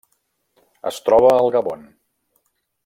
[0.91, 1.87] Es troba al Gabon.